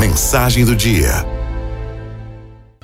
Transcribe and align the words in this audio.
Mensagem 0.00 0.64
do 0.64 0.74
dia. 0.74 1.10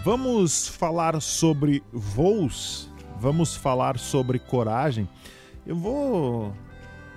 Vamos 0.04 0.68
falar 0.68 1.18
sobre 1.22 1.82
voos, 1.90 2.90
vamos 3.18 3.56
falar 3.56 3.98
sobre 3.98 4.38
coragem. 4.38 5.08
Eu 5.66 5.76
vou 5.76 6.52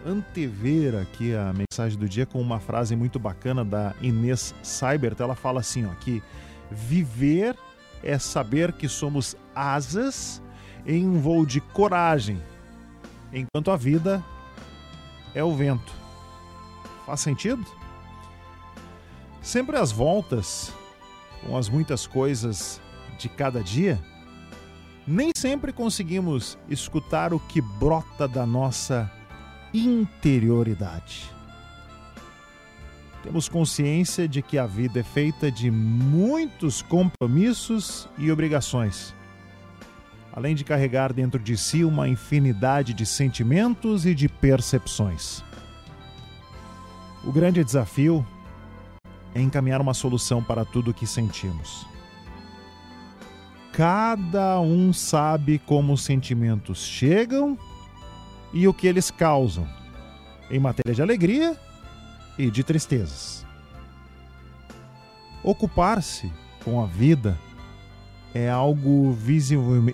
antever 0.05 0.95
aqui 0.95 1.35
a 1.35 1.51
mensagem 1.51 1.99
do 1.99 2.07
dia 2.07 2.25
com 2.25 2.39
uma 2.39 2.61
frase 2.61 2.95
muito 2.95 3.19
bacana 3.19 3.65
da 3.65 3.93
Inês 4.01 4.55
Seibert. 4.63 5.19
Ela 5.19 5.35
fala 5.35 5.59
assim, 5.59 5.85
ó, 5.85 5.89
que 5.95 6.23
viver 6.71 7.57
é 8.01 8.17
saber 8.17 8.71
que 8.71 8.87
somos 8.87 9.35
asas 9.53 10.41
em 10.87 11.05
um 11.05 11.19
voo 11.19 11.45
de 11.45 11.59
coragem, 11.59 12.41
enquanto 13.33 13.69
a 13.69 13.75
vida 13.75 14.23
é 15.35 15.43
o 15.43 15.53
vento. 15.53 15.91
Faz 17.05 17.19
sentido? 17.19 17.78
Sempre 19.49 19.77
às 19.77 19.91
voltas, 19.91 20.71
com 21.43 21.57
as 21.57 21.67
muitas 21.67 22.05
coisas 22.05 22.79
de 23.17 23.27
cada 23.27 23.63
dia, 23.63 23.99
nem 25.07 25.31
sempre 25.35 25.73
conseguimos 25.73 26.55
escutar 26.69 27.33
o 27.33 27.39
que 27.39 27.59
brota 27.59 28.27
da 28.27 28.45
nossa 28.45 29.11
interioridade. 29.73 31.31
Temos 33.23 33.49
consciência 33.49 34.27
de 34.27 34.43
que 34.43 34.55
a 34.55 34.67
vida 34.67 34.99
é 34.99 35.03
feita 35.03 35.51
de 35.51 35.71
muitos 35.71 36.83
compromissos 36.83 38.07
e 38.19 38.31
obrigações, 38.31 39.15
além 40.31 40.53
de 40.53 40.63
carregar 40.63 41.11
dentro 41.11 41.39
de 41.39 41.57
si 41.57 41.83
uma 41.83 42.07
infinidade 42.07 42.93
de 42.93 43.03
sentimentos 43.03 44.05
e 44.05 44.13
de 44.13 44.29
percepções. 44.29 45.43
O 47.23 47.31
grande 47.31 47.63
desafio 47.63 48.23
é 49.33 49.41
encaminhar 49.41 49.81
uma 49.81 49.93
solução 49.93 50.43
para 50.43 50.65
tudo 50.65 50.91
o 50.91 50.93
que 50.93 51.05
sentimos. 51.05 51.85
Cada 53.71 54.59
um 54.59 54.91
sabe 54.91 55.59
como 55.59 55.93
os 55.93 56.03
sentimentos 56.03 56.83
chegam 56.85 57.57
e 58.51 58.67
o 58.67 58.73
que 58.73 58.87
eles 58.87 59.11
causam, 59.11 59.67
em 60.49 60.59
matéria 60.59 60.93
de 60.93 61.01
alegria 61.01 61.57
e 62.37 62.49
de 62.49 62.63
tristezas. 62.63 63.45
Ocupar-se 65.43 66.31
com 66.65 66.81
a 66.81 66.85
vida 66.85 67.37
é 68.33 68.49
algo 68.49 69.15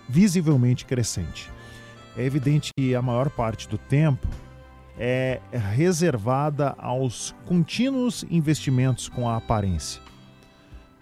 visivelmente 0.09 0.85
crescente. 0.85 1.51
É 2.17 2.23
evidente 2.23 2.71
que 2.75 2.95
a 2.95 3.01
maior 3.01 3.29
parte 3.29 3.67
do 3.67 3.77
tempo 3.77 4.27
é 4.97 5.41
reservada 5.51 6.75
aos 6.77 7.35
contínuos 7.45 8.25
investimentos 8.29 9.09
com 9.09 9.29
a 9.29 9.37
aparência. 9.37 10.01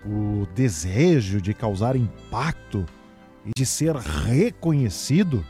O 0.05 0.45
desejo 0.53 1.39
de 1.39 1.53
causar 1.53 1.95
impacto 1.95 2.85
e 3.45 3.51
de 3.55 3.65
ser 3.65 3.95
reconhecido 3.95 5.45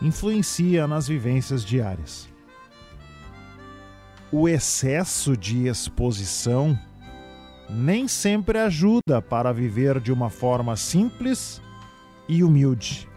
influencia 0.00 0.86
nas 0.86 1.08
vivências 1.08 1.64
diárias. 1.64 2.28
O 4.30 4.48
excesso 4.48 5.36
de 5.36 5.66
exposição 5.66 6.78
nem 7.68 8.08
sempre 8.08 8.58
ajuda 8.58 9.20
para 9.20 9.52
viver 9.52 10.00
de 10.00 10.12
uma 10.12 10.30
forma 10.30 10.76
simples 10.76 11.60
e 12.28 12.42
humilde. 12.42 13.08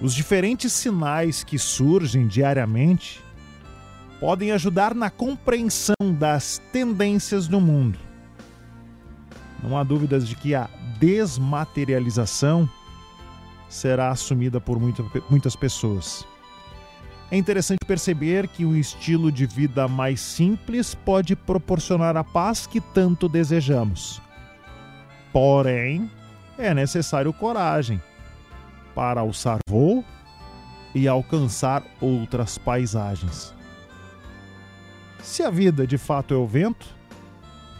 Os 0.00 0.14
diferentes 0.14 0.72
sinais 0.72 1.42
que 1.42 1.58
surgem 1.58 2.28
diariamente 2.28 3.20
podem 4.20 4.52
ajudar 4.52 4.94
na 4.94 5.10
compreensão 5.10 5.96
das 6.16 6.62
tendências 6.72 7.48
do 7.48 7.60
mundo. 7.60 7.98
Não 9.60 9.76
há 9.76 9.82
dúvidas 9.82 10.28
de 10.28 10.36
que 10.36 10.54
a 10.54 10.70
desmaterialização 11.00 12.70
será 13.68 14.10
assumida 14.10 14.60
por 14.60 14.78
muitas 15.28 15.56
pessoas. 15.56 16.24
É 17.28 17.36
interessante 17.36 17.84
perceber 17.84 18.46
que 18.46 18.64
um 18.64 18.76
estilo 18.76 19.32
de 19.32 19.46
vida 19.46 19.88
mais 19.88 20.20
simples 20.20 20.94
pode 20.94 21.34
proporcionar 21.34 22.16
a 22.16 22.22
paz 22.22 22.68
que 22.68 22.80
tanto 22.80 23.28
desejamos. 23.28 24.22
Porém, 25.32 26.08
é 26.56 26.72
necessário 26.72 27.32
coragem 27.32 28.00
para 28.98 29.20
alçar 29.20 29.60
voo 29.70 30.04
e 30.92 31.06
alcançar 31.06 31.84
outras 32.00 32.58
paisagens. 32.58 33.54
Se 35.22 35.40
a 35.44 35.50
vida 35.50 35.86
de 35.86 35.96
fato 35.96 36.34
é 36.34 36.36
o 36.36 36.44
vento, 36.44 36.84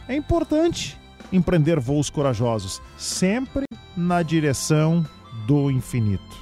é 0.07 0.15
importante 0.15 0.97
empreender 1.29 1.77
voos 1.77 2.09
corajosos, 2.09 2.81
sempre 2.97 3.65
na 3.97 4.23
direção 4.23 5.05
do 5.45 5.69
infinito. 5.69 6.37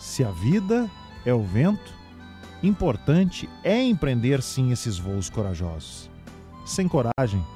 Se 0.00 0.24
a 0.24 0.32
vida 0.32 0.90
é 1.24 1.32
o 1.32 1.44
vento, 1.44 1.94
importante 2.64 3.48
é 3.62 3.80
empreender 3.80 4.42
sim 4.42 4.72
esses 4.72 4.98
voos 4.98 5.30
corajosos. 5.30 6.10
Sem 6.66 6.88
coragem, 6.88 7.46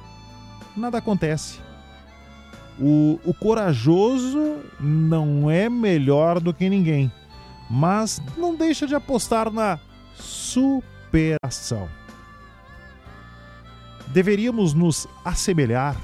nada 0.73 0.99
acontece. 0.99 1.66
O, 2.79 3.19
o 3.25 3.33
corajoso 3.33 4.57
não 4.79 5.49
é 5.49 5.67
melhor 5.67 6.39
do 6.39 6.53
que 6.53 6.69
ninguém, 6.69 7.11
mas 7.69 8.21
não 8.37 8.55
deixa 8.55 8.85
de 8.85 8.93
apostar 8.93 9.51
na 9.51 9.79
superação. 10.15 11.89
Deveríamos 14.07 14.73
nos 14.73 15.07
assemelhar 15.25 15.95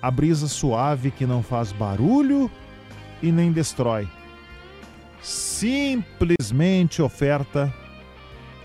à 0.00 0.10
brisa 0.10 0.48
suave 0.48 1.10
que 1.10 1.26
não 1.26 1.42
faz 1.42 1.72
barulho 1.72 2.50
e 3.22 3.30
nem 3.30 3.52
destrói. 3.52 4.08
Simplesmente 5.22 7.00
oferta 7.00 7.72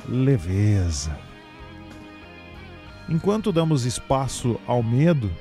leveza. 0.08 1.16
Enquanto 3.08 3.52
damos 3.52 3.86
espaço 3.86 4.60
ao 4.66 4.82
medo, 4.82 5.32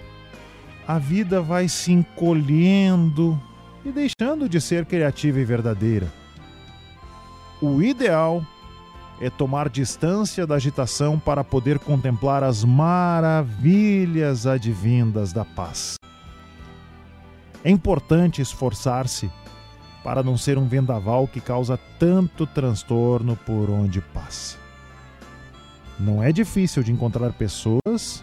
a 0.87 0.99
vida 0.99 1.43
vai 1.43 1.69
se 1.69 1.93
encolhendo 1.93 3.41
e 3.85 3.91
deixando 3.91 4.49
de 4.49 4.61
ser 4.61 4.87
criativa 4.87 5.41
e 5.41 5.45
verdadeira. 5.45 6.07
O 7.61 7.83
ideal 7.83 8.45
é 9.21 9.31
tomar 9.31 9.69
distância 9.69 10.47
da 10.47 10.57
agitação 10.57 11.19
para 11.19 11.43
poder 11.43 11.79
contemplar 11.79 12.45
as 12.45 12.63
maravilhas 12.63 14.47
advindas 14.47 15.33
da 15.33 15.45
paz. 15.45 15.97
É 17.65 17.71
importante 17.71 18.41
esforçar-se 18.41 19.31
para 20.05 20.23
não 20.23 20.37
ser 20.37 20.57
um 20.57 20.69
vendaval 20.69 21.27
que 21.27 21.41
causa 21.41 21.77
tanto 21.99 22.47
transtorno 22.47 23.35
por 23.35 23.71
onde 23.71 24.01
passa. 24.01 24.57
Não 25.99 26.23
é 26.23 26.31
difícil 26.31 26.83
de 26.83 26.93
encontrar 26.93 27.33
pessoas 27.33 28.23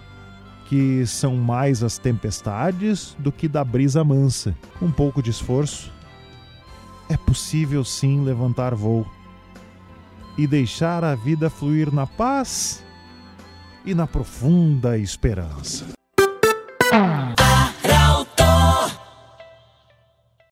que 0.74 1.06
são 1.06 1.36
mais 1.36 1.84
as 1.84 2.00
tempestades 2.00 3.16
do 3.20 3.32
que 3.32 3.48
da 3.48 3.64
brisa 3.64 4.04
mansa. 4.04 4.58
Um 4.82 4.92
pouco 4.92 5.22
de 5.22 5.30
esforço, 5.30 5.94
é 7.08 7.16
possível 7.16 7.86
sim 7.86 8.24
levantar 8.24 8.74
voo 8.74 9.06
e 10.36 10.48
deixar 10.48 11.04
a 11.04 11.14
vida 11.14 11.48
fluir 11.48 11.94
na 11.94 12.08
paz 12.08 12.84
e 13.86 13.94
na 13.94 14.08
profunda 14.08 14.98
esperança. 14.98 15.86